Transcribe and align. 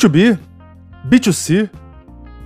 B2B, 0.00 0.38
B2C. 1.06 1.68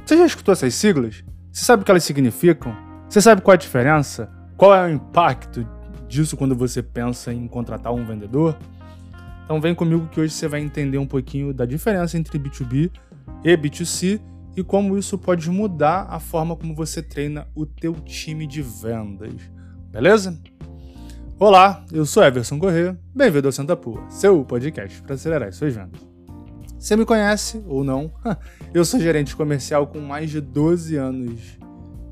Você 0.05 0.17
já 0.17 0.27
escutou 0.27 0.51
essas 0.51 0.75
siglas? 0.75 1.23
Você 1.53 1.65
sabe 1.65 1.83
o 1.83 1.85
que 1.85 1.91
elas 1.93 2.03
significam? 2.03 2.75
Você 3.09 3.21
sabe 3.21 3.43
qual 3.43 3.53
é 3.53 3.55
a 3.55 3.59
diferença? 3.59 4.29
Qual 4.57 4.75
é 4.75 4.85
o 4.85 4.91
impacto 4.91 5.65
disso 6.09 6.37
quando 6.37 6.57
você 6.57 6.83
pensa 6.83 7.33
em 7.33 7.47
contratar 7.47 7.93
um 7.95 8.05
vendedor? 8.05 8.59
Então 9.45 9.61
vem 9.61 9.73
comigo 9.73 10.09
que 10.09 10.21
hoje 10.21 10.33
você 10.33 10.49
vai 10.49 10.63
entender 10.63 10.99
um 10.99 11.07
pouquinho 11.07 11.55
da 11.55 11.65
diferença 11.65 12.19
entre 12.19 12.41
B2B 12.41 12.91
e 13.45 13.57
B2C 13.57 14.21
e 14.57 14.65
como 14.65 14.99
isso 14.99 15.17
pode 15.17 15.49
mudar 15.49 16.09
a 16.11 16.19
forma 16.19 16.57
como 16.57 16.75
você 16.75 17.01
treina 17.01 17.47
o 17.55 17.65
teu 17.65 17.93
time 17.95 18.49
de 18.49 18.63
vendas. 18.63 19.35
Beleza? 19.93 20.37
Olá, 21.39 21.85
eu 21.93 22.05
sou 22.05 22.25
Everson 22.25 22.59
Corrêa, 22.59 22.99
bem-vindo 23.15 23.47
ao 23.47 23.53
Santa 23.53 23.77
Pua, 23.77 24.03
seu 24.11 24.45
podcast 24.45 25.01
para 25.03 25.15
acelerar 25.15 25.51
as 25.51 25.57
suas 25.57 25.73
vendas. 25.73 26.14
Você 26.85 26.97
me 26.97 27.07
conhece 27.07 27.65
ou 27.67 27.83
não? 27.83 28.13
Eu 28.75 28.85
sou 28.85 29.01
gerente 29.01 29.35
comercial 29.35 29.87
com 29.87 30.01
mais 30.01 30.29
de 30.29 30.39
12 30.39 30.97
anos 30.97 31.59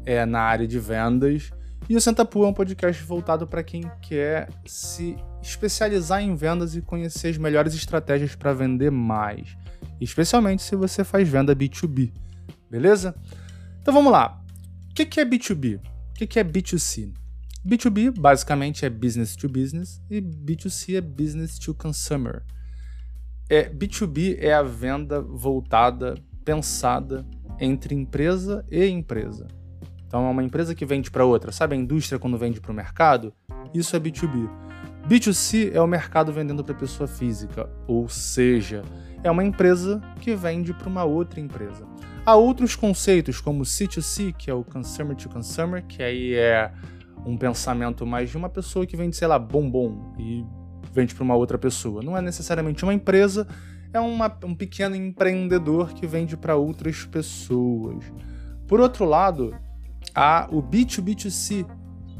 é, 0.07 0.25
na 0.25 0.41
área 0.41 0.67
de 0.67 0.79
vendas 0.79 1.51
e 1.91 1.95
o 1.95 2.01
Santa 2.01 2.25
Pua 2.25 2.47
é 2.47 2.49
um 2.49 2.55
podcast 2.55 3.05
voltado 3.05 3.47
para 3.47 3.63
quem 3.63 3.83
quer 4.01 4.49
se 4.65 5.15
especializar 5.43 6.23
em 6.23 6.35
vendas 6.35 6.75
e 6.75 6.81
conhecer 6.81 7.29
as 7.29 7.37
melhores 7.37 7.75
estratégias 7.75 8.35
para 8.35 8.55
vender 8.55 8.91
mais, 8.91 9.59
especialmente 10.01 10.63
se 10.63 10.75
você 10.75 11.05
faz 11.05 11.29
venda 11.29 11.55
B2B, 11.55 12.11
beleza? 12.71 13.15
Então 13.83 13.93
vamos 13.93 14.11
lá. 14.11 14.43
O 14.91 14.95
que 14.95 15.21
é 15.21 15.25
B2B? 15.27 15.81
O 15.81 16.27
que 16.27 16.39
é 16.39 16.43
B2C? 16.45 17.13
B2B 17.63 18.19
basicamente 18.19 18.87
é 18.87 18.89
business 18.89 19.37
to 19.37 19.51
business 19.51 20.01
e 20.09 20.19
B2C 20.23 20.97
é 20.97 21.03
business 21.03 21.59
to 21.59 21.75
consumer. 21.75 22.43
É, 23.53 23.69
B2B 23.69 24.39
é 24.41 24.55
a 24.55 24.63
venda 24.63 25.21
voltada, 25.21 26.15
pensada 26.43 27.23
entre 27.61 27.95
empresa 27.95 28.65
e 28.71 28.87
empresa. 28.87 29.47
Então 30.07 30.27
é 30.27 30.31
uma 30.31 30.43
empresa 30.43 30.75
que 30.75 30.87
vende 30.87 31.11
para 31.11 31.27
outra, 31.27 31.53
sabe 31.53 31.77
a 31.77 31.79
indústria 31.79 32.19
quando 32.19 32.39
vende 32.39 32.63
para 32.63 32.73
o 32.73 32.75
mercado? 32.75 33.31
Isso 33.75 33.95
é 33.95 34.01
B2B. 34.01 34.49
B2C 35.07 35.71
é 35.71 35.79
o 35.83 35.87
mercado 35.87 36.33
vendendo 36.33 36.65
para 36.65 36.75
pessoa 36.75 37.07
física, 37.07 37.69
ou 37.87 38.09
seja, 38.09 38.81
é 39.23 39.31
uma 39.31 39.45
empresa 39.45 40.01
que 40.23 40.35
vende 40.35 40.73
para 40.73 40.89
uma 40.89 41.05
outra 41.05 41.39
empresa. 41.39 41.87
Há 42.25 42.35
outros 42.35 42.75
conceitos 42.75 43.39
como 43.39 43.65
C2C, 43.65 44.33
que 44.33 44.51
é 44.51 44.55
o 44.55 44.65
consumer 44.65 45.15
to 45.15 45.29
consumer, 45.29 45.85
que 45.87 46.03
aí 46.03 46.33
é 46.33 46.73
um 47.27 47.37
pensamento 47.37 48.07
mais 48.07 48.31
de 48.31 48.37
uma 48.39 48.49
pessoa 48.49 48.87
que 48.87 48.97
vende, 48.97 49.15
sei 49.15 49.29
lá, 49.29 49.39
bombom 49.39 50.15
e 50.19 50.43
vende 50.93 51.15
para 51.15 51.25
uma 51.25 51.35
outra 51.35 51.59
pessoa. 51.59 52.03
Não 52.03 52.17
é 52.17 52.21
necessariamente 52.21 52.85
uma 52.85 52.95
empresa, 52.95 53.47
é 53.93 54.01
uma, 54.01 54.35
um 54.45 54.55
pequeno 54.55 54.95
empreendedor 54.95 55.93
que 55.93 56.07
vende 56.07 56.37
para 56.37 56.57
outras 56.57 57.05
pessoas. 57.05 58.05
Por 58.67 58.81
outro 58.81 59.05
lado, 59.05 59.55
há 60.15 60.49
o 60.51 60.63
B2B2C, 60.63 61.67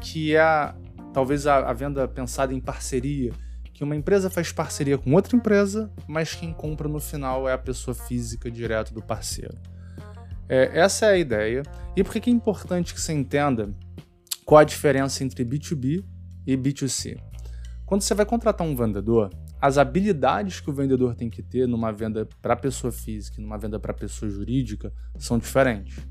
que 0.01 0.35
é 0.35 0.41
a, 0.41 0.75
talvez 1.13 1.47
a, 1.47 1.69
a 1.69 1.73
venda 1.73 2.07
pensada 2.07 2.53
em 2.53 2.59
parceria, 2.59 3.31
que 3.73 3.83
uma 3.83 3.95
empresa 3.95 4.29
faz 4.29 4.51
parceria 4.51 4.97
com 4.97 5.13
outra 5.13 5.35
empresa, 5.35 5.91
mas 6.07 6.35
quem 6.35 6.53
compra 6.53 6.87
no 6.87 6.99
final 6.99 7.49
é 7.49 7.53
a 7.53 7.57
pessoa 7.57 7.95
física 7.95 8.51
direto 8.51 8.93
do 8.93 9.01
parceiro. 9.01 9.57
É, 10.47 10.79
essa 10.79 11.07
é 11.07 11.13
a 11.13 11.17
ideia. 11.17 11.63
E 11.95 12.03
por 12.03 12.13
que 12.13 12.29
é 12.29 12.33
importante 12.33 12.93
que 12.93 13.01
você 13.01 13.13
entenda 13.13 13.73
qual 14.45 14.59
a 14.59 14.63
diferença 14.63 15.23
entre 15.23 15.43
B2B 15.43 16.03
e 16.45 16.57
B2C? 16.57 17.17
Quando 17.85 18.01
você 18.01 18.13
vai 18.13 18.25
contratar 18.25 18.65
um 18.65 18.75
vendedor, 18.75 19.29
as 19.61 19.77
habilidades 19.77 20.59
que 20.59 20.69
o 20.69 20.73
vendedor 20.73 21.15
tem 21.15 21.29
que 21.29 21.43
ter 21.43 21.67
numa 21.67 21.91
venda 21.91 22.27
para 22.41 22.55
pessoa 22.55 22.91
física 22.91 23.39
e 23.39 23.43
numa 23.43 23.57
venda 23.57 23.79
para 23.79 23.93
pessoa 23.93 24.29
jurídica 24.29 24.91
são 25.17 25.37
diferentes. 25.37 26.05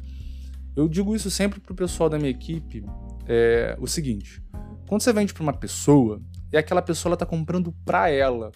Eu 0.75 0.89
digo 0.89 1.15
isso 1.15 1.31
sempre 1.31 1.61
para 1.61 1.73
o 1.73 1.77
pessoal 1.77 2.09
da 2.09 2.19
minha 2.19 2.31
equipe, 2.31 2.85
é 3.27 3.77
o 3.79 3.87
seguinte: 3.87 4.43
quando 4.89 5.03
você 5.03 5.13
vende 5.13 5.35
para 5.35 5.43
uma 5.43 5.53
pessoa, 5.53 6.21
é 6.51 6.59
aquela 6.59 6.83
pessoa 6.83 7.15
está 7.15 7.27
comprando 7.27 7.73
para 7.85 8.09
ela. 8.09 8.53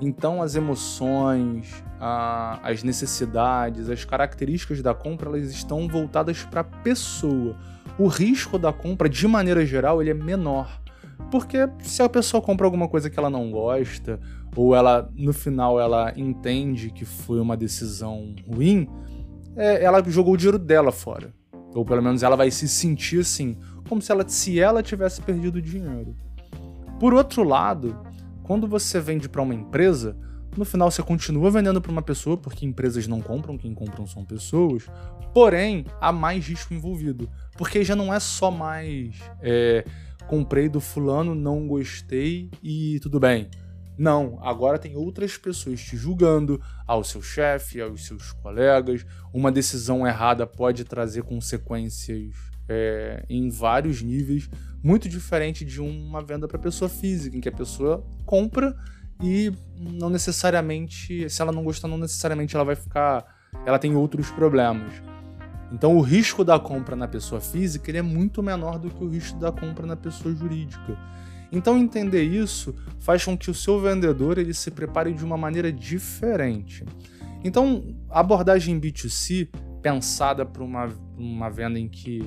Então 0.00 0.42
as 0.42 0.54
emoções, 0.54 1.82
a, 1.98 2.60
as 2.68 2.82
necessidades, 2.82 3.88
as 3.88 4.04
características 4.04 4.82
da 4.82 4.94
compra, 4.94 5.28
elas 5.28 5.50
estão 5.50 5.86
voltadas 5.88 6.44
para 6.44 6.60
a 6.60 6.64
pessoa 6.64 7.56
o 7.98 8.06
risco 8.06 8.58
da 8.58 8.72
compra, 8.72 9.08
de 9.08 9.26
maneira 9.28 9.64
geral, 9.66 10.00
ele 10.00 10.10
é 10.10 10.14
menor. 10.14 10.80
Porque 11.30 11.58
se 11.80 12.02
a 12.02 12.08
pessoa 12.08 12.42
compra 12.42 12.66
alguma 12.66 12.88
coisa 12.88 13.08
que 13.10 13.18
ela 13.18 13.30
não 13.30 13.50
gosta, 13.50 14.20
ou 14.54 14.74
ela 14.74 15.10
no 15.14 15.32
final 15.32 15.80
ela 15.80 16.12
entende 16.16 16.90
que 16.90 17.04
foi 17.04 17.40
uma 17.40 17.56
decisão 17.56 18.34
ruim, 18.48 18.88
é, 19.56 19.82
ela 19.84 20.02
jogou 20.08 20.34
o 20.34 20.36
dinheiro 20.36 20.58
dela 20.58 20.92
fora. 20.92 21.32
Ou 21.74 21.84
pelo 21.84 22.02
menos 22.02 22.22
ela 22.22 22.36
vai 22.36 22.50
se 22.50 22.68
sentir 22.68 23.20
assim, 23.20 23.56
como 23.88 24.02
se 24.02 24.10
ela, 24.10 24.28
se 24.28 24.58
ela 24.58 24.82
tivesse 24.82 25.20
perdido 25.20 25.62
dinheiro. 25.62 26.16
Por 26.98 27.14
outro 27.14 27.44
lado, 27.44 27.98
quando 28.42 28.66
você 28.66 29.00
vende 29.00 29.28
para 29.28 29.42
uma 29.42 29.54
empresa, 29.54 30.16
no 30.56 30.64
final 30.64 30.90
você 30.90 31.02
continua 31.02 31.50
vendendo 31.50 31.80
para 31.80 31.92
uma 31.92 32.02
pessoa, 32.02 32.36
porque 32.36 32.66
empresas 32.66 33.06
não 33.06 33.20
compram, 33.20 33.56
quem 33.56 33.72
compram 33.72 34.06
são 34.06 34.24
pessoas. 34.24 34.84
Porém, 35.32 35.86
há 36.00 36.10
mais 36.10 36.46
risco 36.46 36.74
envolvido. 36.74 37.30
Porque 37.56 37.84
já 37.84 37.94
não 37.94 38.12
é 38.12 38.18
só 38.18 38.50
mais 38.50 39.14
é, 39.40 39.84
comprei 40.26 40.68
do 40.68 40.80
fulano, 40.80 41.34
não 41.34 41.66
gostei 41.66 42.50
e 42.62 42.98
tudo 43.00 43.18
bem. 43.18 43.48
Não, 43.98 44.38
agora 44.42 44.78
tem 44.78 44.96
outras 44.96 45.36
pessoas 45.36 45.80
te 45.82 45.94
julgando, 45.96 46.58
ao 46.86 47.04
seu 47.04 47.20
chefe, 47.20 47.80
aos 47.80 48.06
seus 48.06 48.32
colegas. 48.32 49.04
Uma 49.32 49.52
decisão 49.52 50.06
errada 50.06 50.46
pode 50.46 50.84
trazer 50.84 51.22
consequências 51.22 52.34
é, 52.66 53.24
em 53.28 53.50
vários 53.50 54.00
níveis, 54.00 54.48
muito 54.82 55.08
diferente 55.08 55.64
de 55.64 55.80
uma 55.80 56.22
venda 56.22 56.48
para 56.48 56.58
pessoa 56.58 56.88
física, 56.88 57.36
em 57.36 57.40
que 57.40 57.48
a 57.48 57.52
pessoa 57.52 58.02
compra 58.24 58.74
e 59.22 59.52
não 59.76 60.08
necessariamente, 60.08 61.28
se 61.28 61.42
ela 61.42 61.52
não 61.52 61.62
gostar, 61.62 61.88
não 61.88 61.98
necessariamente 61.98 62.54
ela 62.54 62.64
vai 62.64 62.76
ficar, 62.76 63.24
ela 63.66 63.78
tem 63.78 63.94
outros 63.94 64.30
problemas. 64.30 64.92
Então 65.72 65.96
o 65.96 66.00
risco 66.00 66.44
da 66.44 66.58
compra 66.58 66.96
na 66.96 67.06
pessoa 67.06 67.40
física 67.40 67.90
ele 67.90 67.98
é 67.98 68.02
muito 68.02 68.42
menor 68.42 68.78
do 68.78 68.90
que 68.90 69.02
o 69.02 69.08
risco 69.08 69.38
da 69.38 69.52
compra 69.52 69.86
na 69.86 69.96
pessoa 69.96 70.34
jurídica. 70.34 70.98
Então 71.52 71.76
entender 71.76 72.22
isso 72.22 72.74
faz 72.98 73.24
com 73.24 73.36
que 73.36 73.50
o 73.50 73.54
seu 73.54 73.80
vendedor 73.80 74.38
ele 74.38 74.54
se 74.54 74.70
prepare 74.70 75.12
de 75.12 75.24
uma 75.24 75.36
maneira 75.36 75.72
diferente. 75.72 76.84
Então 77.44 77.94
a 78.08 78.20
abordagem 78.20 78.80
B2C 78.80 79.48
pensada 79.80 80.44
para 80.44 80.62
uma, 80.62 80.88
uma 81.16 81.48
venda 81.48 81.78
em 81.78 81.88
que 81.88 82.20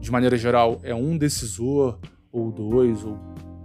de 0.00 0.10
maneira 0.10 0.36
geral 0.36 0.80
é 0.82 0.94
um 0.94 1.16
decisor 1.16 1.98
ou 2.32 2.50
dois 2.50 3.04
ou 3.04 3.18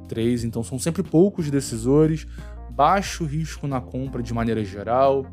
três, 0.08 0.44
então 0.44 0.64
são 0.64 0.78
sempre 0.78 1.04
poucos 1.04 1.50
decisores, 1.50 2.28
baixo 2.72 3.24
risco 3.24 3.68
na 3.68 3.80
compra 3.80 4.22
de 4.22 4.34
maneira 4.34 4.64
geral. 4.64 5.26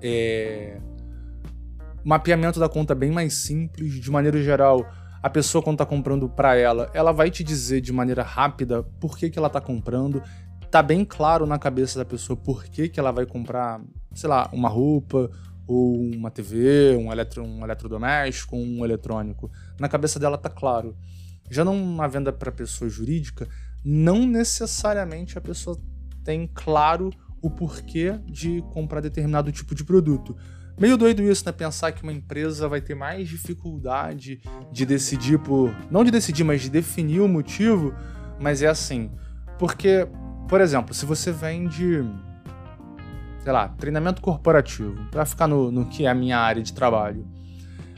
É... 0.00 0.80
Mapeamento 2.04 2.60
da 2.60 2.68
conta 2.68 2.94
bem 2.94 3.10
mais 3.10 3.32
simples, 3.34 3.94
de 3.94 4.10
maneira 4.10 4.42
geral. 4.42 4.86
A 5.22 5.30
pessoa, 5.30 5.62
quando 5.62 5.76
está 5.76 5.86
comprando 5.86 6.28
para 6.28 6.54
ela, 6.54 6.90
ela 6.92 7.12
vai 7.12 7.30
te 7.30 7.42
dizer 7.42 7.80
de 7.80 7.92
maneira 7.92 8.22
rápida 8.22 8.82
por 9.00 9.16
que, 9.16 9.30
que 9.30 9.38
ela 9.38 9.48
está 9.48 9.60
comprando. 9.60 10.22
Tá 10.70 10.82
bem 10.82 11.04
claro 11.04 11.46
na 11.46 11.58
cabeça 11.58 11.98
da 11.98 12.04
pessoa 12.04 12.36
por 12.36 12.64
que, 12.64 12.90
que 12.90 13.00
ela 13.00 13.10
vai 13.10 13.24
comprar, 13.24 13.80
sei 14.12 14.28
lá, 14.28 14.50
uma 14.52 14.68
roupa, 14.68 15.30
ou 15.66 15.98
uma 15.98 16.30
TV, 16.30 16.96
um, 16.96 17.10
eletro, 17.10 17.42
um 17.42 17.64
eletrodoméstico, 17.64 18.56
um 18.56 18.84
eletrônico. 18.84 19.50
Na 19.78 19.88
cabeça 19.88 20.18
dela 20.18 20.36
tá 20.36 20.50
claro. 20.50 20.96
Já 21.50 21.64
numa 21.64 22.06
venda 22.06 22.32
para 22.32 22.52
pessoa 22.52 22.88
jurídica, 22.88 23.48
não 23.84 24.26
necessariamente 24.26 25.38
a 25.38 25.40
pessoa 25.40 25.80
tem 26.22 26.50
claro 26.52 27.10
o 27.40 27.50
porquê 27.50 28.18
de 28.26 28.62
comprar 28.72 29.00
determinado 29.00 29.52
tipo 29.52 29.74
de 29.74 29.84
produto. 29.84 30.36
Meio 30.78 30.96
doido 30.96 31.22
isso, 31.22 31.44
né? 31.46 31.52
Pensar 31.52 31.92
que 31.92 32.02
uma 32.02 32.12
empresa 32.12 32.68
vai 32.68 32.80
ter 32.80 32.96
mais 32.96 33.28
dificuldade 33.28 34.40
de 34.72 34.84
decidir 34.84 35.38
por. 35.38 35.74
Não 35.90 36.02
de 36.02 36.10
decidir, 36.10 36.42
mas 36.42 36.62
de 36.62 36.70
definir 36.70 37.20
o 37.20 37.28
motivo. 37.28 37.94
Mas 38.40 38.60
é 38.60 38.66
assim. 38.66 39.10
Porque, 39.58 40.08
por 40.48 40.60
exemplo, 40.60 40.92
se 40.92 41.06
você 41.06 41.30
vende. 41.30 42.04
Sei 43.42 43.52
lá, 43.52 43.68
treinamento 43.68 44.22
corporativo, 44.22 44.96
para 45.10 45.26
ficar 45.26 45.46
no, 45.46 45.70
no 45.70 45.84
que 45.84 46.06
é 46.06 46.08
a 46.08 46.14
minha 46.14 46.38
área 46.38 46.62
de 46.62 46.72
trabalho. 46.72 47.26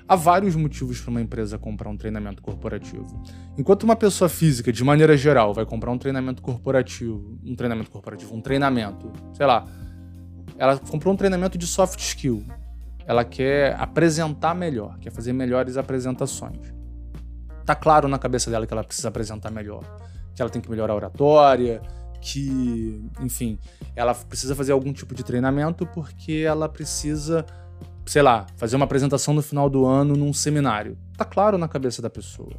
Há 0.09 0.15
vários 0.15 0.55
motivos 0.55 1.01
para 1.01 1.11
uma 1.11 1.21
empresa 1.21 1.59
comprar 1.59 1.89
um 1.89 1.97
treinamento 1.97 2.43
corporativo. 2.43 3.23
Enquanto 3.59 3.85
uma 3.85 3.97
pessoa 3.97 4.29
física, 4.29 4.73
de 4.73 4.85
maneira 4.85 5.17
geral, 5.17 5.53
vai 5.55 5.65
comprar 5.65 5.91
um 5.91 5.99
treinamento 5.99 6.43
corporativo, 6.43 7.39
um 7.45 7.57
treinamento 7.57 7.91
corporativo, 7.91 8.35
um 8.35 8.41
treinamento, 8.41 9.13
sei 9.35 9.47
lá, 9.47 9.65
ela 10.59 10.79
comprou 10.79 11.13
um 11.13 11.17
treinamento 11.17 11.59
de 11.59 11.67
soft 11.67 11.99
skill. 12.01 12.45
Ela 13.07 13.25
quer 13.25 13.75
apresentar 13.81 14.55
melhor, 14.55 14.99
quer 14.99 15.11
fazer 15.11 15.33
melhores 15.33 15.77
apresentações. 15.77 16.75
Tá 17.65 17.75
claro 17.75 18.09
na 18.09 18.19
cabeça 18.19 18.51
dela 18.51 18.67
que 18.67 18.73
ela 18.73 18.85
precisa 18.85 19.09
apresentar 19.09 19.51
melhor, 19.51 19.83
que 20.35 20.43
ela 20.43 20.51
tem 20.51 20.61
que 20.61 20.71
melhorar 20.71 20.93
a 20.93 20.97
oratória, 20.97 21.81
que, 22.21 23.05
enfim, 23.21 23.59
ela 23.95 24.15
precisa 24.15 24.55
fazer 24.55 24.73
algum 24.73 24.93
tipo 24.93 25.15
de 25.15 25.23
treinamento 25.23 25.87
porque 25.87 26.45
ela 26.47 26.69
precisa, 26.69 27.47
sei 28.05 28.23
lá, 28.23 28.47
fazer 28.57 28.77
uma 28.77 28.85
apresentação 28.85 29.33
no 29.33 29.43
final 29.43 29.71
do 29.71 29.87
ano 29.87 30.17
num 30.17 30.33
seminário. 30.33 30.99
Tá 31.17 31.25
claro 31.25 31.57
na 31.57 31.69
cabeça 31.69 32.03
da 32.03 32.11
pessoa. 32.11 32.53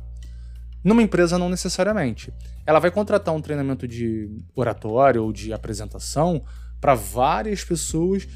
Numa 0.84 1.02
empresa, 1.02 1.38
não 1.38 1.50
necessariamente. 1.50 2.34
Ela 2.66 2.80
vai 2.80 2.92
contratar 2.92 3.34
um 3.34 3.42
treinamento 3.42 3.88
de 3.88 4.30
oratório 4.56 5.24
ou 5.24 5.34
de 5.34 5.52
apresentação 5.52 6.44
para 6.80 6.94
várias 6.94 7.64
pessoas, 7.64 8.28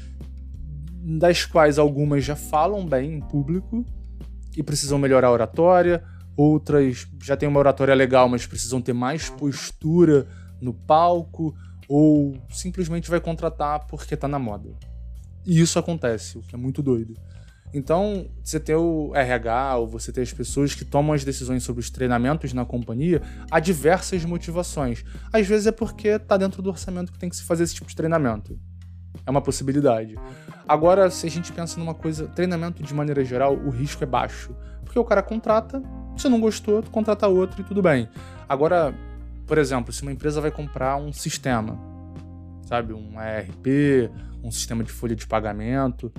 das 1.04 1.44
quais 1.44 1.78
algumas 1.78 2.24
já 2.24 2.36
falam 2.36 2.86
bem 2.86 3.14
em 3.14 3.20
público 3.20 3.84
e 4.56 4.62
precisam 4.62 4.98
melhorar 4.98 5.28
a 5.28 5.32
oratória, 5.32 6.04
outras 6.36 7.06
já 7.20 7.36
têm 7.36 7.48
uma 7.48 7.58
oratória 7.58 7.94
legal, 7.94 8.28
mas 8.28 8.46
precisam 8.46 8.80
ter 8.80 8.92
mais 8.92 9.28
postura 9.28 10.26
no 10.60 10.72
palco, 10.72 11.54
ou 11.88 12.36
simplesmente 12.50 13.10
vai 13.10 13.20
contratar 13.20 13.86
porque 13.86 14.16
tá 14.16 14.28
na 14.28 14.38
moda. 14.38 14.70
E 15.44 15.60
isso 15.60 15.78
acontece, 15.78 16.38
o 16.38 16.42
que 16.42 16.54
é 16.54 16.58
muito 16.58 16.82
doido. 16.82 17.14
Então, 17.74 18.28
você 18.44 18.60
ter 18.60 18.76
o 18.76 19.14
RH 19.14 19.76
ou 19.78 19.88
você 19.88 20.12
ter 20.12 20.20
as 20.20 20.32
pessoas 20.32 20.74
que 20.74 20.84
tomam 20.84 21.14
as 21.14 21.24
decisões 21.24 21.62
sobre 21.64 21.80
os 21.80 21.90
treinamentos 21.90 22.52
na 22.52 22.64
companhia, 22.64 23.22
há 23.50 23.58
diversas 23.58 24.24
motivações. 24.24 25.04
Às 25.32 25.46
vezes 25.46 25.66
é 25.66 25.72
porque 25.72 26.18
tá 26.18 26.36
dentro 26.36 26.62
do 26.62 26.68
orçamento 26.68 27.10
que 27.10 27.18
tem 27.18 27.30
que 27.30 27.36
se 27.36 27.42
fazer 27.42 27.64
esse 27.64 27.74
tipo 27.74 27.88
de 27.88 27.96
treinamento. 27.96 28.58
É 29.26 29.30
uma 29.30 29.40
possibilidade. 29.40 30.16
Agora, 30.66 31.10
se 31.10 31.26
a 31.26 31.30
gente 31.30 31.52
pensa 31.52 31.78
numa 31.78 31.94
coisa, 31.94 32.26
treinamento 32.28 32.82
de 32.82 32.94
maneira 32.94 33.24
geral, 33.24 33.54
o 33.54 33.70
risco 33.70 34.02
é 34.02 34.06
baixo. 34.06 34.54
Porque 34.84 34.98
o 34.98 35.04
cara 35.04 35.22
contrata, 35.22 35.82
se 36.16 36.28
não 36.28 36.40
gostou, 36.40 36.82
contrata 36.84 37.26
outro 37.28 37.60
e 37.60 37.64
tudo 37.64 37.82
bem. 37.82 38.08
Agora, 38.48 38.94
por 39.46 39.58
exemplo, 39.58 39.92
se 39.92 40.02
uma 40.02 40.12
empresa 40.12 40.40
vai 40.40 40.50
comprar 40.50 40.96
um 40.96 41.12
sistema, 41.12 41.78
sabe, 42.66 42.92
um 42.92 43.20
ERP, 43.20 44.10
um 44.42 44.50
sistema 44.50 44.82
de 44.82 44.90
folha 44.90 45.14
de 45.14 45.26
pagamento, 45.26 46.12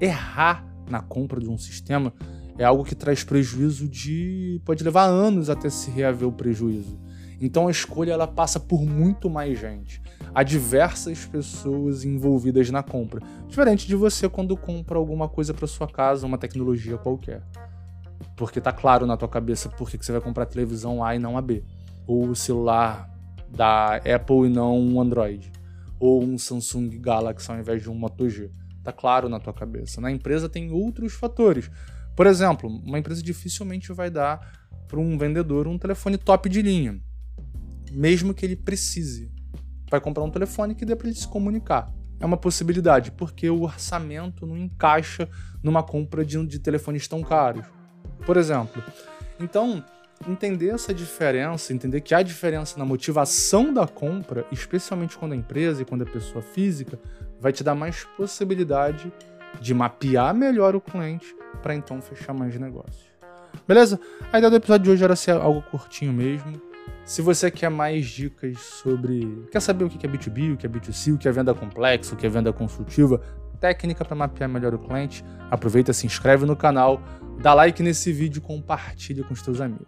errar 0.00 0.64
na 0.88 1.00
compra 1.00 1.40
de 1.40 1.48
um 1.48 1.56
sistema 1.56 2.12
é 2.58 2.64
algo 2.64 2.84
que 2.84 2.94
traz 2.94 3.24
prejuízo 3.24 3.88
de 3.88 4.60
pode 4.66 4.84
levar 4.84 5.04
anos 5.04 5.48
até 5.48 5.70
se 5.70 5.90
reaver 5.90 6.28
o 6.28 6.32
prejuízo. 6.32 7.00
Então 7.40 7.68
a 7.68 7.70
escolha 7.70 8.12
ela 8.12 8.28
passa 8.28 8.60
por 8.60 8.82
muito 8.82 9.30
mais 9.30 9.58
gente. 9.58 10.02
Há 10.34 10.42
diversas 10.42 11.24
pessoas 11.24 12.04
envolvidas 12.04 12.68
na 12.70 12.82
compra, 12.82 13.22
diferente 13.48 13.86
de 13.86 13.96
você 13.96 14.28
quando 14.28 14.56
compra 14.56 14.98
alguma 14.98 15.28
coisa 15.28 15.54
para 15.54 15.66
sua 15.66 15.88
casa, 15.88 16.26
uma 16.26 16.36
tecnologia 16.36 16.98
qualquer. 16.98 17.42
Porque 18.36 18.60
tá 18.60 18.72
claro 18.72 19.06
na 19.06 19.16
tua 19.16 19.28
cabeça 19.28 19.68
por 19.70 19.90
que 19.90 19.96
você 19.96 20.12
vai 20.12 20.20
comprar 20.20 20.46
televisão 20.46 21.02
A 21.02 21.16
e 21.16 21.18
não 21.18 21.38
a 21.38 21.40
B, 21.40 21.64
ou 22.06 22.28
o 22.28 22.36
celular 22.36 23.08
da 23.48 23.96
Apple 23.96 24.46
e 24.46 24.48
não 24.50 24.78
um 24.78 25.00
Android, 25.00 25.50
ou 25.98 26.22
um 26.22 26.36
Samsung 26.36 26.90
Galaxy 27.00 27.50
ao 27.50 27.58
invés 27.58 27.82
de 27.82 27.90
um 27.90 27.94
Moto 27.94 28.28
G. 28.28 28.50
Tá 28.84 28.92
claro 28.92 29.28
na 29.28 29.40
tua 29.40 29.52
cabeça. 29.52 30.00
Na 30.00 30.10
empresa 30.10 30.48
tem 30.48 30.70
outros 30.70 31.14
fatores. 31.14 31.70
Por 32.14 32.26
exemplo, 32.26 32.68
uma 32.68 32.98
empresa 32.98 33.22
dificilmente 33.22 33.92
vai 33.92 34.10
dar 34.10 34.40
para 34.86 35.00
um 35.00 35.16
vendedor 35.16 35.66
um 35.66 35.78
telefone 35.78 36.18
top 36.18 36.48
de 36.48 36.62
linha, 36.62 37.00
mesmo 37.90 38.32
que 38.32 38.44
ele 38.44 38.56
precise. 38.56 39.30
Vai 39.90 40.00
comprar 40.00 40.22
um 40.22 40.30
telefone 40.30 40.74
que 40.74 40.84
dê 40.84 40.94
para 40.94 41.08
ele 41.08 41.16
se 41.16 41.26
comunicar. 41.26 41.92
É 42.20 42.26
uma 42.26 42.36
possibilidade, 42.36 43.10
porque 43.10 43.48
o 43.48 43.62
orçamento 43.62 44.46
não 44.46 44.56
encaixa 44.56 45.28
numa 45.62 45.82
compra 45.82 46.24
de, 46.24 46.44
de 46.46 46.58
telefones 46.58 47.08
tão 47.08 47.22
caros. 47.22 47.66
Por 48.24 48.36
exemplo. 48.36 48.82
Então, 49.38 49.82
entender 50.28 50.68
essa 50.68 50.92
diferença, 50.92 51.72
entender 51.72 52.02
que 52.02 52.14
há 52.14 52.22
diferença 52.22 52.78
na 52.78 52.84
motivação 52.84 53.72
da 53.72 53.86
compra, 53.86 54.46
especialmente 54.52 55.16
quando 55.16 55.32
é 55.32 55.36
empresa 55.36 55.82
e 55.82 55.84
quando 55.84 56.02
é 56.02 56.04
pessoa 56.04 56.42
física, 56.42 56.98
vai 57.40 57.52
te 57.52 57.64
dar 57.64 57.74
mais 57.74 58.04
possibilidade 58.16 59.10
de 59.60 59.72
mapear 59.72 60.34
melhor 60.34 60.76
o 60.76 60.80
cliente 60.80 61.34
para 61.62 61.74
então 61.74 62.00
fechar 62.00 62.34
mais 62.34 62.56
negócios. 62.58 63.10
Beleza? 63.66 63.98
A 64.32 64.38
ideia 64.38 64.50
do 64.50 64.56
episódio 64.56 64.84
de 64.84 64.90
hoje 64.90 65.04
era 65.04 65.16
ser 65.16 65.32
algo 65.32 65.62
curtinho 65.62 66.12
mesmo. 66.12 66.69
Se 67.04 67.22
você 67.22 67.50
quer 67.50 67.70
mais 67.70 68.06
dicas 68.06 68.58
sobre. 68.58 69.46
Quer 69.50 69.60
saber 69.60 69.84
o 69.84 69.88
que 69.88 70.06
é 70.06 70.08
B2B, 70.08 70.54
o 70.54 70.56
que 70.56 70.66
é 70.66 70.68
B2C, 70.68 71.14
o 71.14 71.18
que 71.18 71.28
é 71.28 71.32
venda 71.32 71.54
complexa, 71.54 72.14
o 72.14 72.16
que 72.16 72.26
é 72.26 72.28
venda 72.28 72.52
consultiva, 72.52 73.20
técnica 73.60 74.04
para 74.04 74.16
mapear 74.16 74.48
melhor 74.48 74.74
o 74.74 74.78
cliente, 74.78 75.24
aproveita, 75.50 75.92
se 75.92 76.06
inscreve 76.06 76.46
no 76.46 76.56
canal, 76.56 77.00
dá 77.40 77.52
like 77.54 77.82
nesse 77.82 78.12
vídeo 78.12 78.38
e 78.38 78.40
compartilha 78.40 79.22
com 79.22 79.34
os 79.34 79.42
teus 79.42 79.60
amigos. 79.60 79.86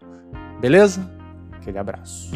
Beleza? 0.61 1.11
Aquele 1.53 1.79
abraço. 1.79 2.33